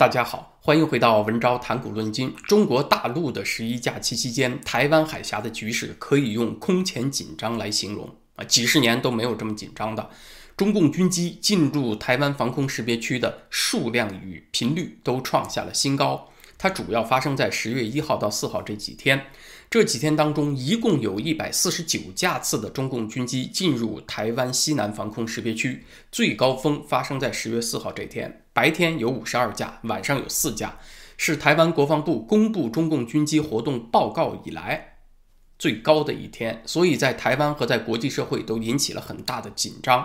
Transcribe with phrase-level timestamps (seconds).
[0.00, 2.34] 大家好，欢迎回到文昭谈股论金。
[2.48, 10.08] 中国大陆的十一假期期间，台湾海峡的局势可以用空前紧张来形容啊，几十年都没有这么紧张的。
[10.56, 16.30] 中共军机进驻台湾防空识别区的数量与频率都创下了新高。
[16.56, 19.26] 它主要发生在十月一号到四号这几天，
[19.70, 30.76] 这几天当中，一共有一百四十九架次的中共军机进入台湾西南防空识别区，最高峰发生在十月四号这天，白天有五十二架，晚上有四架，
[31.16, 34.96] 是台湾国防部公布中共军机活动报告以来
[35.56, 40.04] 最高的一天，所以在台湾和在国际社会都引起了很大的紧张。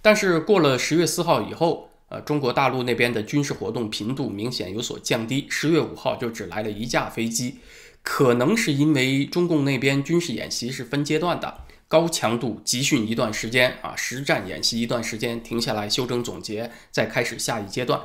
[0.00, 1.88] 但是过了十月四号以后。
[2.08, 5.46] 呃，中国大陆那边的军事活动频度明显有所降低。
[5.48, 7.58] 十月五号就只来了一架飞机，
[8.02, 18.00] 可能是因为中共那边军事演习是分阶段的，高强度集训一段时间啊，实战演习一段时间，停下来休整总结，再开始下一阶段。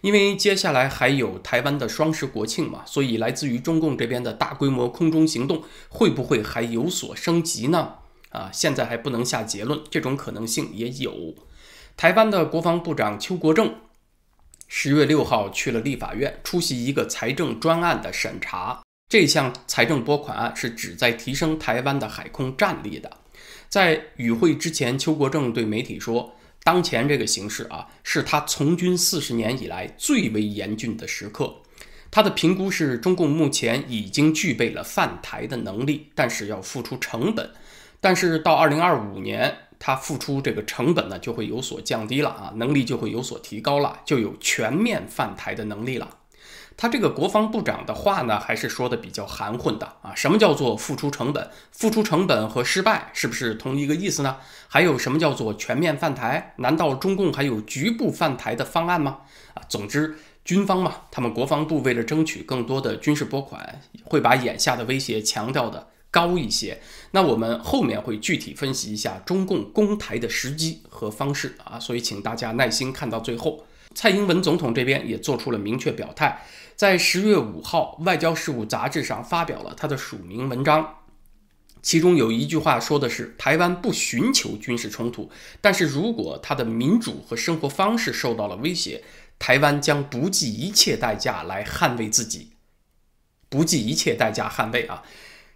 [0.00, 7.96] 因为接下来还有台湾的双十国庆嘛，所以来自于中共这边的大规模空中行动会不会还有所升级呢？
[8.30, 11.34] 啊，现在还不能下结论，这种可能性也有。
[11.96, 13.74] 台湾的国防部长邱国正
[14.66, 18.82] 十月六号去了立法院，出席一个财政专案的审查。
[19.12, 23.10] 这项财政拨款案是旨在提升台湾的海空战力的。
[23.68, 31.54] 在与会之前，邱国正对媒体说：“当前这个形势啊，是他从军四十年以来最为严峻的时刻。
[32.10, 37.50] 他的评估是，中共目前已经具备了犯台的能力，但是要付出成本。
[38.00, 46.08] 但是到二零二五年。”他付出这个成本呢，就会有所降低了啊，能力就会有所提高了，就有全面犯台的能力了。
[46.76, 50.14] 他这个国防部长的话呢，还是说的比较含混的啊。
[50.14, 51.50] 什么叫做付出成本？
[51.70, 54.36] 付出成本和失败是不是同一个意思呢？
[54.68, 56.54] 还有什么叫做全面犯台？
[56.56, 59.20] 难道中共还有局部犯台的方案吗？
[59.54, 65.88] 啊，总之，军方嘛，他们国防部为了争取更多的军事拨款，会把眼下的威胁强调的。
[66.10, 66.78] 高一些，
[67.12, 73.64] 那我们后面会具体分析一下中共攻台的时机和方式啊，所以请大家耐心看到最后。
[73.94, 76.42] 蔡英文总统这边也做出了明确表态，
[76.82, 80.96] 在十月五号《外交事务》杂志上发表了他的署名文章，
[81.80, 89.04] 其中有一句话说的是：台湾不寻求军事冲突，但是如果他的民主和生活方式受到了威胁，
[89.38, 92.54] 台湾将不计一切代价来捍卫自己，
[93.48, 95.04] 不计一切代价捍卫啊。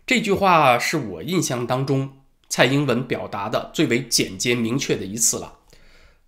[0.07, 5.56] 这句话是我印象当中蔡英文表达的最为简洁明确的一次了。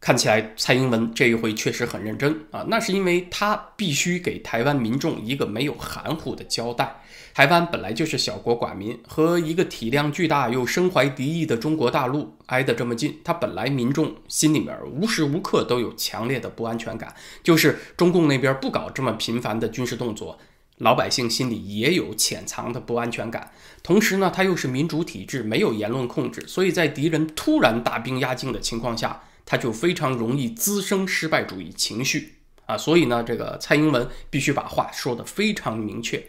[0.01, 7.03] 看起来蔡英文这一回确实很认真啊，那是因为他必须给台湾民众一个没有含糊的交代。
[7.35, 20.39] 台湾本来就是小国寡民，和一个体量巨大又身怀敌意的中国大陆挨得这么近，他本来民众心里面无时无刻都有强烈的不安全感，就是中共那边不搞这么频繁的军事动作。
[20.79, 23.51] 老百姓心里也有潜藏的不安全感，
[23.83, 32.35] 同时呢，他又是民主体制，没有言论控制，所以在敌人突然大兵压境的情况下，他就非常容易滋生失败主义情绪
[32.67, 32.77] 啊。
[32.77, 36.23] 所以呢，这个蔡英文必须把话说得非常明确。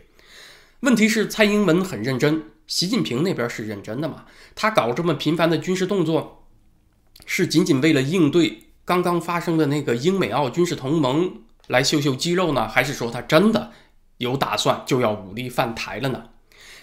[0.80, 4.24] 问题是，蔡英文很认真，习近平那边是认真的嘛？
[4.56, 6.46] 他搞这么频繁的军事动作，
[7.26, 13.74] 是仅仅为了应对刚刚发生的那个英美澳军事同盟来秀秀肌肉呢，还是说他真的？
[14.20, 16.30] 有打算就要武力犯台了呢？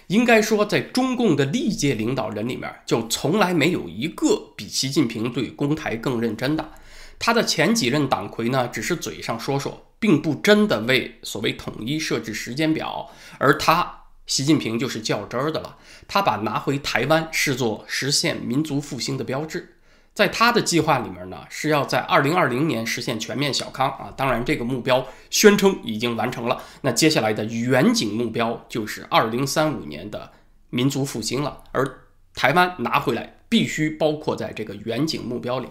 [0.08, 6.72] 应该说，在中共的历届领导人里面，就从来没有一个比习近平对公台更认真的。
[7.18, 13.10] 他的前几任党魁呢，只是嘴上说说，并不真的为所谓统一设置时间表。
[13.38, 15.76] 而他，习近平就是较真儿的了。
[16.06, 19.75] 他把拿回台湾视作实现民族复兴的标志。
[20.16, 24.10] 在他的计划里面呢，是要在二零二零年实现全面小康啊。
[24.16, 26.62] 当然，这个目标宣称已经完成了。
[26.80, 30.32] 那接下来的远景目标就是二零三五年的
[30.70, 31.64] 民族复兴了。
[31.72, 31.98] 而
[32.34, 35.68] 台湾拿回来必须包括在这个远景目标里。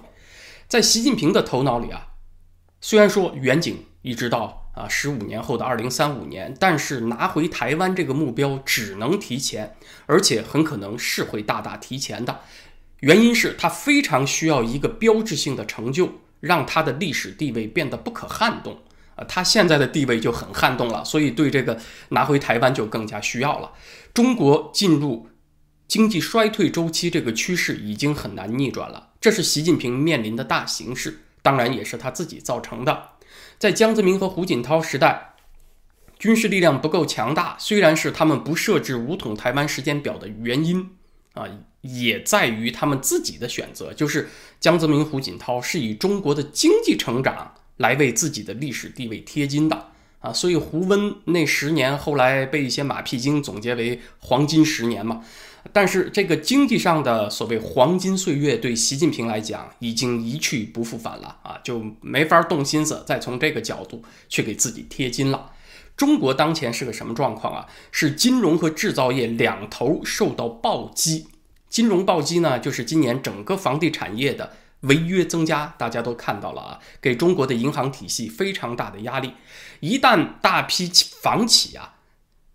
[0.67, 2.09] 在习近平的头脑里啊，
[2.79, 9.75] 虽然说远景一直到啊十五年后的二零三五年，但是拿回台湾这个目标只能提前，
[10.05, 12.41] 而且很可能是会大大提前的。
[12.99, 16.09] 原因是他非常需要一个标志性的成就，
[16.39, 18.79] 让他的历史地位变得不可撼动。
[19.15, 23.71] 啊，他现在的地位就很撼动了，所以对这个拿回台湾就更加需要了。
[24.13, 25.29] 中国进入
[25.87, 33.11] 经济衰退周期这个趋势已经很难逆转了，这是习近平面临的大形势，当然也是他自己造成的。
[33.57, 35.35] 在江泽民和胡锦涛时代，
[36.19, 40.89] 军事力量不够强大，虽然是他们不设置武统台湾时间表的原因。
[41.33, 41.45] 啊，
[41.85, 44.29] 也在于他们自己的选择，就是
[44.59, 49.89] 江泽民、胡锦涛是以中国的经济成长来为自己的历史地位贴金的
[50.19, 55.23] 啊，所以胡温那十年后来被一些马屁精总结为黄金十年嘛。
[55.73, 65.51] 但是这个经济上的所谓黄金岁月，对习近平来讲已经一去不复返了啊，就没法动心思再从这个角度去给自己贴金了。
[65.97, 67.67] 中国当前是个什么状况啊？
[67.91, 71.27] 是金融和制造业两头受到暴击。
[71.75, 79.33] 金融暴击呢，就是今年整个房地产业的违约增加，大家都看到了啊，给中国的银行体系非常大的压力。
[79.81, 80.89] 一旦大批
[81.21, 81.95] 房企啊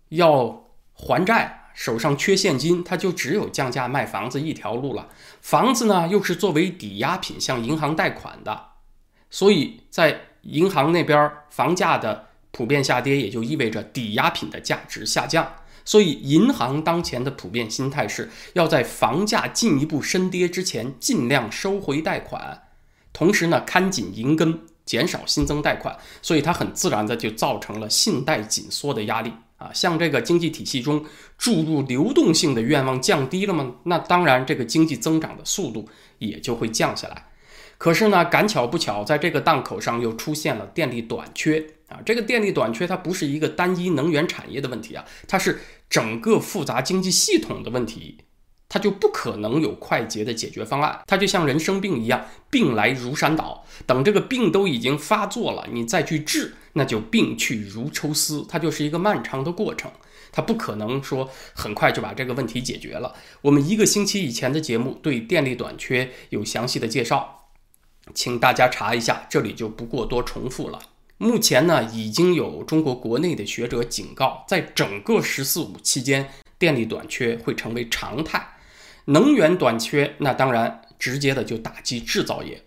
[0.09, 0.65] 要
[0.95, 1.59] 还债。
[1.75, 5.07] 手上缺现金，他就只有降价卖房子一条路了。
[5.39, 8.69] 房子呢，又是作为抵押品向银行贷款的，
[9.29, 15.47] 所以在银行那边房价的普遍下跌，也就意味着抵押品的价值下降。
[15.83, 22.63] 所以银行当前的普遍心态是要在房价进一步深跌之前尽量收回贷款，
[23.13, 25.97] 同时呢，看紧银根，减少新增贷款。
[26.21, 29.33] 所以它很自然的就造成了信贷紧缩的压力。
[29.57, 31.05] 啊，像这个经济体系中
[31.37, 33.75] 注入流动性的愿望降低了吗？
[33.83, 35.87] 那当然，这个经济增长的速度
[36.17, 37.27] 也就会降下来。
[37.81, 41.97] 可是呢，赶巧不巧，在这个档口上又出现了电力短缺啊。
[42.05, 48.19] 这个电力短缺它不是一个单一能源产业的问题啊，它是整个复杂经济系统的问题。
[48.69, 53.65] 它就不可能有快捷的解决方案，它就像人生病一样，病来如山倒。
[53.87, 59.91] 等这个病都已经发作了，你再去治，那就病去如抽丝，它就是一个漫长的过程。
[60.31, 63.15] 它不可能说很快就把这个问题解决了。
[63.41, 67.40] 我们一个星期以前的节目对电力短缺有详细的介绍，
[68.13, 70.79] 请大家查一下，这里就不过多重复了。
[71.17, 78.55] 目前呢，已经有中国国内的学者警告，在整个“十四五”期间，电力短缺会成为常态。
[79.05, 82.63] 能源短缺，那当然直接的就打击制造业。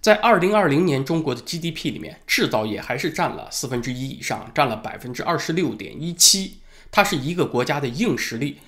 [0.00, 6.58] 在二零二零年，中国的 GDP 里面，制造业还是占了四分之一以上，占了百分之二十六点一七。
[6.92, 8.58] 它是一个国家的硬实力。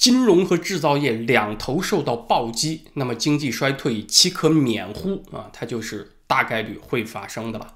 [0.00, 5.50] 金融和制造业两头受到暴击，那么经济衰退岂可免乎啊？
[5.52, 7.74] 它就是大概率会发生的吧。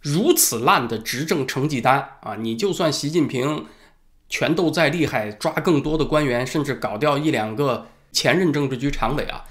[0.00, 3.66] 如此烂的执政成绩单啊，你就算习近平
[4.30, 7.88] 拳斗再厉害，抓更多的官员，甚至搞掉一两个。
[8.10, 9.44] 前任政治局常委啊，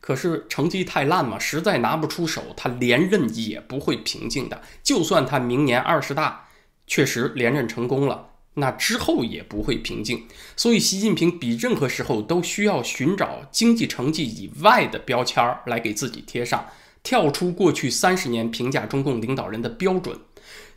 [0.00, 4.62] 可是成绩太烂嘛，实在拿不出手，他连任也不会平静的。
[4.82, 6.48] 就算他明年二十大
[6.86, 10.26] 确实连任成功了，那之后也不会平静。
[10.56, 16.66] 所以，习近平比任何时候都需要寻找经济成绩以外的标签儿来给自己贴上，
[17.02, 20.18] 跳出过去三十年评价中共领导人的标准。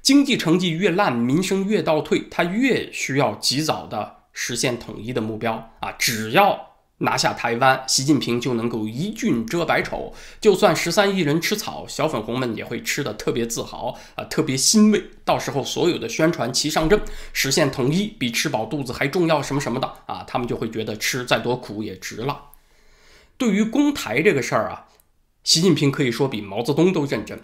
[0.01, 5.91] 经济成绩越烂，民生越倒退，他越需要及早的实现统一的目标啊！
[5.93, 6.72] 只要。
[7.00, 10.13] 拿下台湾，习近平就能够一俊遮百丑。
[10.40, 15.04] 就算十三亿人吃草，小粉红们也会吃的特别自豪啊，特别欣慰。
[15.25, 17.01] 到时候所有的宣传齐上阵，
[17.34, 22.51] 实现统一比吃饱肚子还重要，什么什么的啊，他们就会觉得吃再多苦也值了。
[23.38, 24.86] 对于攻台这个事儿啊，
[25.44, 27.42] 习近平可以说比毛泽东都认真。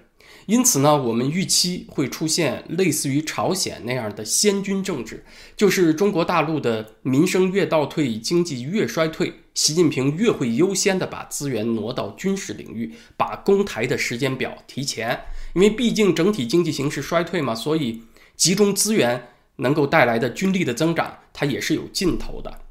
[0.50, 5.24] 因此呢，我们预期会出现类似于朝鲜那样的先军政治，
[5.56, 15.20] 就是中国大陆的民生越倒退，经济越衰退，习近平越会优先的把资源挪到军事领域，把攻台的时间表提前。
[15.54, 18.02] 因为毕竟整体经济形势衰退嘛，所以
[18.36, 22.62] 集中资源能够带来的军力的增长，它也是有尽头的。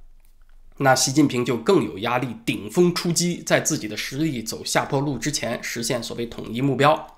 [0.79, 7.17] 那习近平就更有压力，顶峰出击，在自己的实力走下坡路之前，实现所谓统一目标。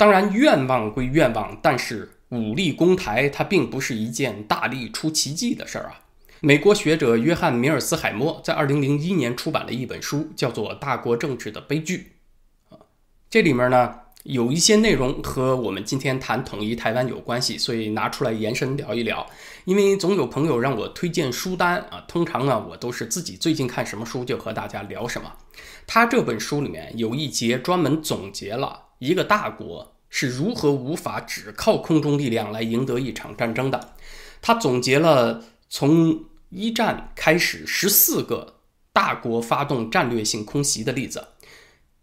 [0.00, 6.00] 当然，愿望归愿望，但是武力攻台，它并不是一件大力出奇迹的事儿啊。
[6.40, 12.12] 美国学者约翰·米尔斯海默在2001年出版了一本书，叫做《大国政治的悲剧》
[12.74, 12.80] 啊。
[13.28, 19.26] 这里面呢有一些内容和我们今天谈统一台湾有关系，所以拿出来延伸聊一聊。
[19.66, 25.30] 因为总有朋友让我推荐书单啊，通常呢我都是自己最近看什么书就和大家聊什么。
[25.86, 28.84] 他这本书里面有一节专门总结了。
[29.00, 33.94] 一个大国是如何无法只靠空中力量来赢得一场战争的？
[34.42, 38.60] 他总结了从一战开始十四个
[38.92, 41.28] 大国发动战略性空袭的例子，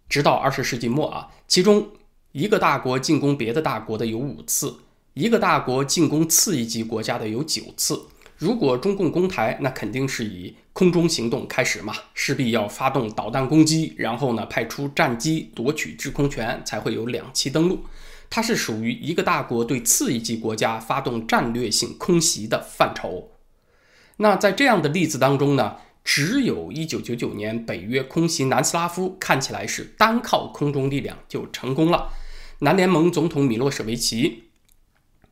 [0.09, 1.89] 直到二十世纪末啊，其中
[2.31, 4.77] 一个大国进攻别的大国的有五次，
[5.13, 8.07] 一个大国进攻次一级国家的有九次。
[8.37, 17.83] 如果中共攻台，那肯定是以空中行动开始嘛，势必要发动导弹攻击，然后呢派出战机夺取制空权，才会有两栖登陆。
[18.29, 23.31] 它是属于一个大国对次一级国家发动战略性空袭的范畴。
[24.17, 32.09] 那在这样的例子当中呢，只有一九九九年北约空袭南斯拉夫，看起来是单靠空中力量就成功了。
[32.59, 34.43] 南联盟总统米洛舍维奇。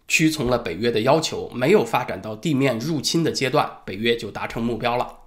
[0.07, 5.19] 屈从了北约的要求，没有发展到地面入侵的阶段，北约就达成目标了。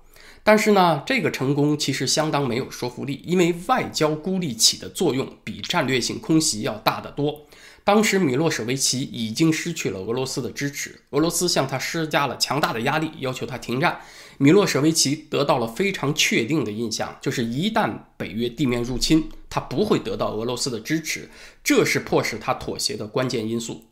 [0.45, 7.47] 但是呢，这个成功其实相当没有说服力，因为外交孤立起的作用比战略性空袭要大得多。
[7.85, 14.01] 当时米洛舍维奇已经失去了俄罗斯的支持，俄罗斯向他施加了强大的压力，要求他停战。
[14.37, 21.29] 米洛舍维奇得到了非常确定的印象，就是一旦北约地面入侵，他不会得到俄罗斯的支持，
[21.65, 23.85] 这是迫使他妥协的关键因素。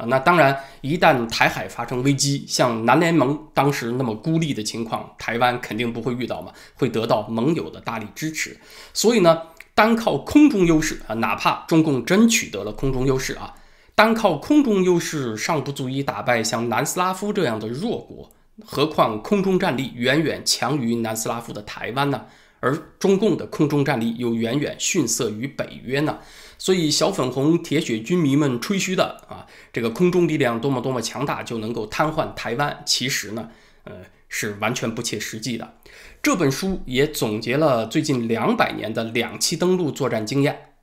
[0.00, 8.58] 啊，那当然，一旦台海发生危机，像南联盟当时那么孤立的情况，台湾肯定不会遇到嘛，会得到盟友的大力支持。
[8.94, 9.42] 所以呢。
[9.72, 13.54] 单靠空中优势啊，哪怕中共真取得了空中优势啊，
[13.94, 18.30] 单靠空中优势尚不足以打败像南斯拉夫这样的弱国，
[18.62, 22.26] 何况空中战力远远强于南斯拉夫的台湾呢？
[22.60, 26.18] 而中共的空中战力又远远逊色于北约呢？
[26.56, 33.50] 所以小粉红铁血军迷们吹嘘的啊，这个空中力量多么多么强大就能够瘫痪台湾，其实呢，
[33.84, 33.92] 呃。
[34.32, 35.74] 是完全不切实际的。
[36.22, 40.74] 这本书也总结了最近两百年的两栖登陆作战经验，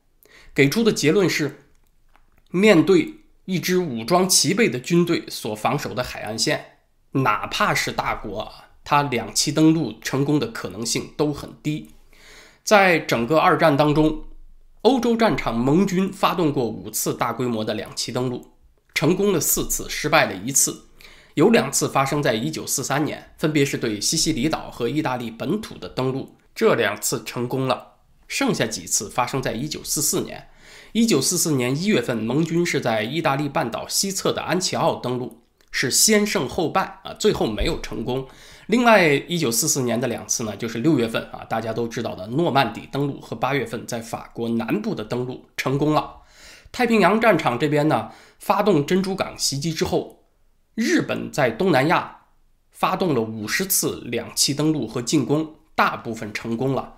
[0.54, 1.62] 给出的结论是：
[2.52, 6.80] 面对一支武装齐备的军队所防守的海岸线，
[7.12, 8.54] 哪怕是大国，
[8.90, 11.90] 它两栖登陆成功的可能性都很低。
[12.64, 14.24] 在整个二战当中，
[14.84, 18.54] 欧洲战场盟军发动过五次大规模的两栖登陆，
[18.94, 20.84] 成功了四次，失败了一次。
[21.34, 27.96] 有两次发生在1943年，分别是对西西里岛和意大利本土的登陆，这两次成功了。
[28.30, 30.48] 剩下几次发生在1944年。
[30.94, 35.42] 1944年1月份，盟军是在意大利半岛西侧的安齐奥登陆，
[35.72, 38.26] 是先胜后败啊，最后没有成功。
[38.68, 46.18] 另外，1944年的两次呢，就是6月份啊，大家都知道的诺曼底登陆和8月份在法国南部的登陆成功了。
[46.72, 50.16] 太平洋战场这边呢，发动珍珠港袭击之后。
[50.76, 52.18] 日本在东南亚
[52.70, 56.98] 发动了五十次两栖登陆和进攻，大部分成功了。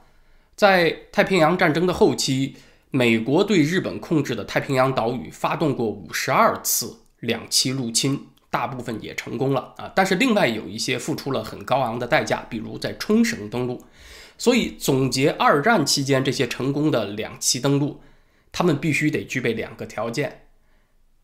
[0.54, 2.58] 在太平洋战争的后期，
[2.92, 9.92] 美国对日本控制的太平洋岛屿发动过五十二次两栖入侵，大部分也成功了啊。
[9.96, 13.84] 但是另外有一些付出了很高昂的代价，比如在冲绳登陆。
[14.38, 18.00] 所以总结二战期间这些成功的两栖登陆，
[18.52, 20.46] 他们必须得具备两个条件。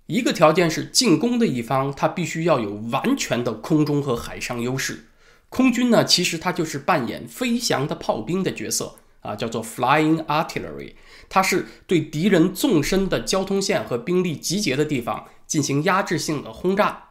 [0.08, 5.05] 一个条件是进攻的一方，他必须要有完全的空中和海上优势。
[5.48, 10.94] 空军呢，其实它就是扮演飞翔的炮兵的角色啊，叫做 flying artillery，
[11.29, 17.04] 它是对敌人纵深的交通线和兵力集结的地方进行压制性的轰炸。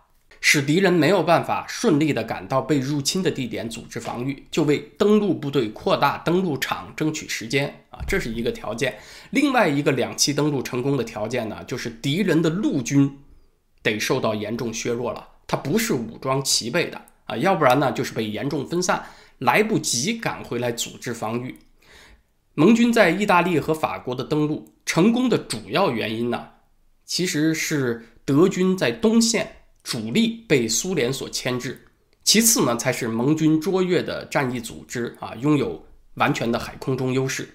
[0.46, 8.98] 使敌人没有办法顺利地赶到被入侵的地点组织防御，就为登陆部队扩大登陆场争取时间啊，这是一个条件。
[9.30, 13.20] 另外一个两栖登陆成功的条件呢，就是敌人的陆军
[13.82, 19.02] 得受到严重削弱了，它不是武装齐备的啊，要不然呢就是被严重分散，
[19.38, 21.58] 来不及赶回来组织防御。
[22.52, 26.48] 盟军在意大利和法国的登陆成功的主要原因呢，
[27.06, 29.63] 其实是德军在东线。
[29.84, 31.86] 主力被苏联所牵制，
[32.24, 37.48] 其次呢才是盟军卓越的战役组织啊，拥有完全的海空中优势。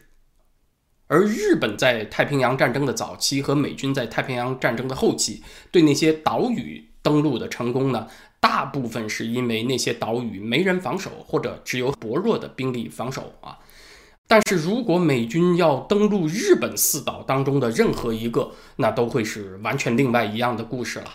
[1.08, 8.08] 而日本在太平洋战争的早期和美军在太平洋战争的后期对那些岛屿登陆的成功呢，
[8.40, 13.58] 大部分是因为那些岛屿没人防守，或者只有薄弱的兵力防守啊。
[14.28, 21.12] 但是如果美军要登陆日本四岛当中的任何一个，那都会是完全另外一样的故事了。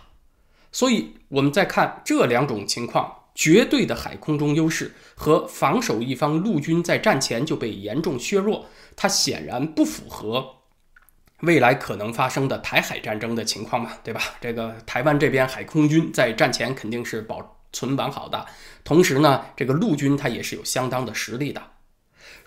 [0.75, 8.67] 所以，我们再看这两种情况：绝对的海空中优势和防守一方陆军在战前就被严重削弱，
[8.97, 10.45] 它显然不符合
[11.43, 14.21] 未来可能发生的台海战争的情况嘛，对吧？
[14.41, 18.45] 这个台湾这边海空军在战前肯定是保存完好的，
[18.83, 21.63] 同时呢，这个陆军它也是有相当的实力的。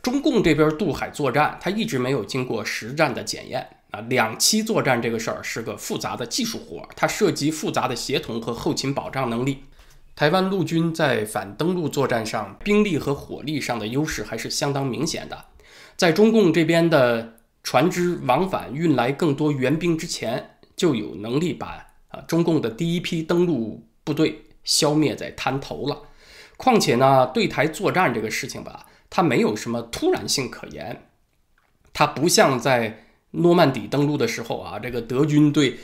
[0.02, 3.77] 中共这边渡海作战，它一直没有经过实战的检验。
[3.92, 9.64] 啊，两栖作战这个事儿是个复杂的技术活，它涉及复杂的协同和后勤保障能力。
[10.14, 15.46] 台湾陆军在反登陆作战上，兵力和火力上的优势还是相当明显的。
[15.96, 26.02] 在中共这边的船只往返运来更多援兵之前，就有能力把啊中共的第一批登陆部队消灭在滩头了。
[26.58, 31.04] 况且呢，对台作战这个事情吧，它没有什么突然性可言，
[31.94, 33.06] 它不像在。
[33.32, 35.78] 诺曼底登陆的时候啊，这个德军对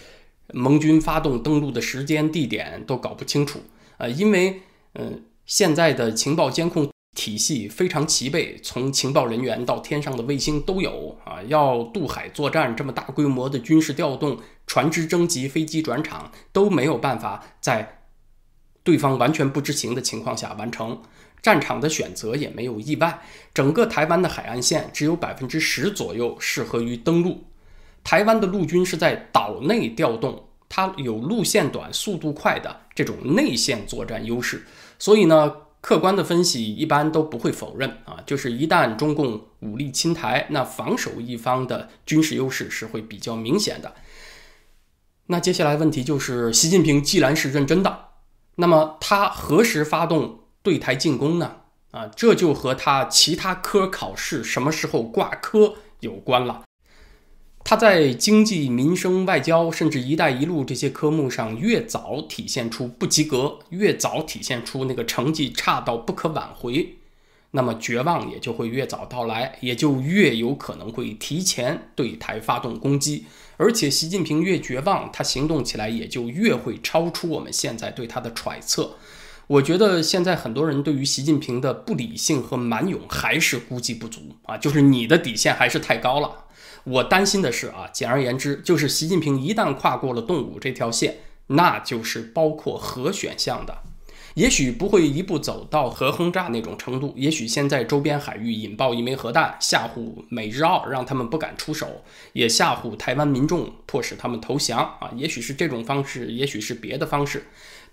[0.53, 3.61] 盟军发动登陆的时间、地点都搞不清楚，
[3.97, 4.61] 呃，因为，
[4.95, 6.89] 嗯，现在的情报监控。
[7.15, 11.43] 体系非常齐备，从情报人员到天上的卫星都有啊。
[11.43, 17.99] 要渡海作战，这么大规模的军事调动，船只征集、飞机转场都没有办法在
[18.83, 21.03] 对方完全不知情的情况下完成。
[21.43, 23.21] 战场的选择也没有意外，
[23.53, 27.43] 整个台湾的海岸线只有百分之十左右适合于登陆。
[28.03, 34.65] 台湾的陆军是在岛内调动，它有路线短、速度快的这种内线作战优势，
[34.97, 35.57] 所以呢。
[35.83, 43.93] 客观的分析一般都不会否认啊，就是一旦中共武力侵台，那防守一方的军事优势是会比较明显的。
[45.25, 48.05] 那接下来问题就是，习近平既然是认真的，
[48.55, 51.57] 那么他何时发动对台进攻呢？
[51.91, 56.63] 啊，这就和他其他科考试什么时候挂科有关了。
[57.65, 66.95] 他在经济、民生、外交，甚至“一带一路”这些科目上越早体现出不及格，越早体现出那个成绩差到不可挽回，
[67.51, 73.25] 那么绝望也就会越早到来，也就越有可能会提前对台发动攻击。
[73.57, 78.97] 而且，习近平越绝望，他行动起来也就越会超出我们现在对他的揣测。
[79.47, 86.45] 我觉得现在很多人对于习近平的不理性和蛮勇还是估计不足啊，就是你的底线还是太高了。
[86.85, 93.77] 我担心的是啊，简而言之，就是习近平一旦跨过了动武这条线，那就是包括核选项的，
[94.35, 107.45] 也许不会一步走到核轰炸那种程度，也许先在周边海域引爆一枚核弹，吓唬美日澳，让他们不敢出手，也吓唬台湾民众，迫使他们投降啊，也许是这种方式，也许是别的方式。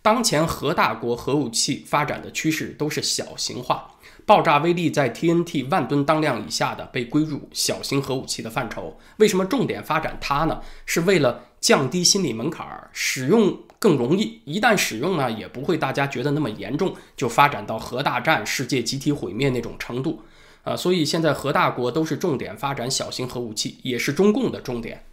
[0.02, 3.95] 当前核大国核武器发展的趋势都是小型化。
[4.26, 8.97] 爆炸威力在 TNT 万吨当量以下的被归入小型核武器的范畴。
[9.16, 10.61] 为什么重点发展它呢？
[10.87, 14.40] 是为了降低心理门槛，使用更容易。
[14.45, 20.23] 一旦使用呢，也不会大家觉得那么严重，就发展到核大战、世界集体毁灭那种程度。
[20.62, 25.04] 啊，所以现在核大国都是重点发展小型核武器，也是中共的重点。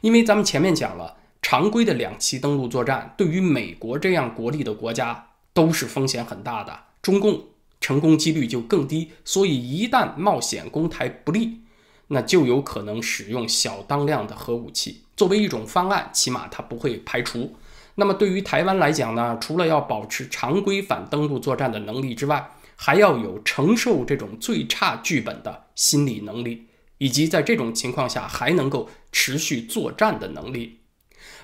[0.00, 1.16] 因为咱们前面讲了，
[1.52, 6.84] 常规的两栖登陆作战对于美国这样国力的国家都是风险很大的。
[7.02, 7.44] 中共。
[7.78, 11.58] 成功几率就更低，所以一旦冒险攻台不利，
[12.06, 17.56] 那就有可能使用小当量的核武器作为一种方案，起码它不会排除。
[17.96, 30.78] 那么对于台湾来讲呢，除了要保持常规反登陆作战的能力之外，还要有承受这种最差剧本的心理能力，以及在这种情况下还能够持续作战的能力。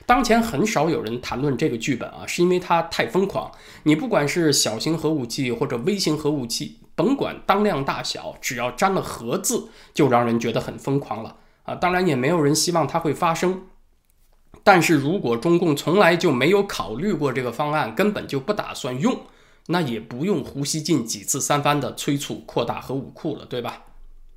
[0.08, 3.52] 当前很少有人谈论这个剧本啊，是因为它太疯狂。
[3.82, 11.74] 你不管是小型核武器或者微型核武器，甭管当量大小，只要沾了“核”字，就让人觉得很疯狂了啊！
[11.74, 13.64] 当然，也没有人希望它会发生。
[14.64, 19.14] 但是如果中共从来就没有考虑过这个方案，根本就不打算用，
[19.66, 23.82] 那也不用胡锡进几次三番的催促扩大核武库了，对吧？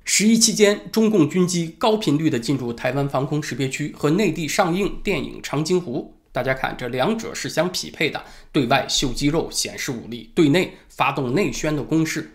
[0.04, 6.12] 十一期间，中共军机高频率地进入台湾防空识别区和内地上映电影《长津湖》。
[6.32, 12.32] 大家看，这两者是相匹配的：对外秀肌肉、显示武力，对内发动内宣的攻势。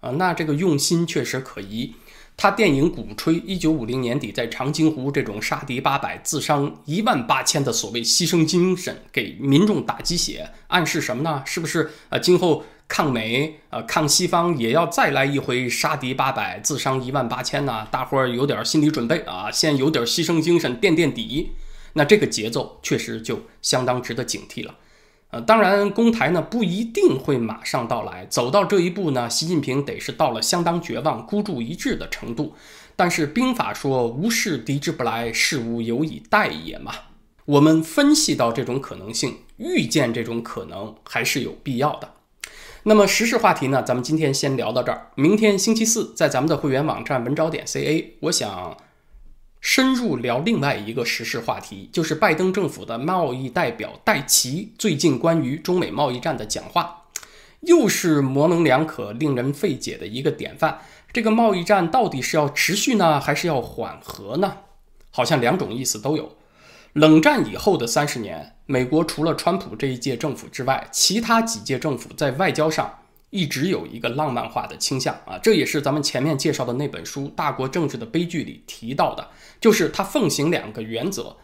[0.00, 1.94] 啊，那这个用心确实可疑。
[2.36, 11.42] 他电影鼓吹一九五零年底在长津湖这种杀敌八百、自伤一万八千的所谓牺牲精神，给民众打鸡血，暗示什么呢？
[11.46, 12.64] 是不是呃，今后？
[12.90, 17.86] 抗美啊，抗西方也要再来一回杀敌八百，自伤一万八千呐？
[17.88, 21.52] 大伙儿有点心理准备啊，先有点牺牲精神垫垫底。
[21.92, 24.74] 那这个节奏确实就相当值得警惕了。
[25.30, 32.56] 呃，当然攻台呢不一定会马上到来，走到这一步呢，习近平得是到了相当绝望、孤注一掷的程度。
[32.96, 36.92] 但是兵法说无事敌之不来，事无有以待也嘛。
[37.44, 42.14] 我们分析到这种可能性，预见这种可能还是有必要的。
[42.84, 43.82] 那么时事话题呢？
[43.82, 45.10] 咱们今天先聊到这儿。
[45.14, 48.74] 明天星期四，在咱们的会员网站文招点 ca，我想
[49.60, 57.02] 深入聊另外一个时事话题，就是拜登政府的贸易代表戴奇最近关于中美贸易战的讲话，
[57.60, 60.78] 又是模棱两可、令人费解的一个典范。
[61.12, 64.54] 这个贸易战到底是要持续呢，还是要缓和呢？
[65.10, 66.36] 好像两种意思都有。
[66.94, 79.28] 冷战以后的三十年，美国除了川普这一届政府之外，其他几届政府在外交上一直有一个浪漫化的倾向啊，这也是咱们前面介绍的那本书《大国政治的悲剧》里提到的，
[79.60, 81.36] 就是他奉行两个原则，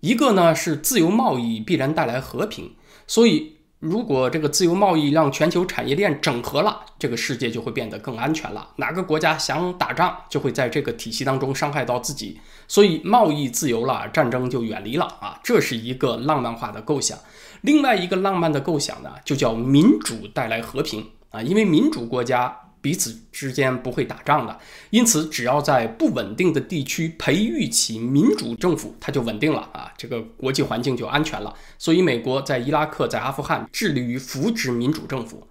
[0.00, 2.74] 一个呢是自由贸易必然带来和平，
[3.06, 3.53] 所以。
[3.84, 8.66] 如果这个自由贸易让全球产业链整合了，这个世界就会变得更安全了。
[8.76, 12.40] 哪个国家想打仗，就会在这个体系当中伤害到自己。
[12.66, 15.38] 所以贸易自由了，战争就远离了啊！
[15.44, 17.18] 这是一个浪漫化的构想。
[17.60, 24.60] 另外一个浪漫的构想呢，就叫民主带来和平啊，因为民主国家彼此之间不会打仗的。
[24.90, 31.54] 因此，只要在不稳定的地区培育起民主政府，它就稳定了啊，这个国际环境就安全了。
[31.78, 35.48] 所以，美国在伊拉克、在阿富汗致力于扶植民主政府。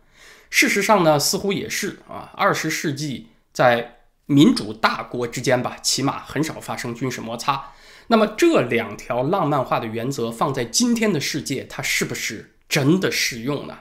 [0.52, 3.96] 事实上呢，似乎也是啊，二十世纪在
[4.28, 7.72] 民主大国之间吧，起码很少发生军事摩擦。
[8.10, 13.80] 那么这两条浪漫化的原则放在今天的世界，它是不是真的适用呢？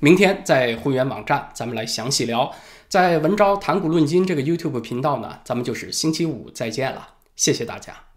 [0.00, 2.52] 明天在会员网站，咱们来详细聊。
[2.88, 8.09] 在文昭谈古论今这个 YouTube 频道呢，咱们就是星期五再见了，谢谢大家。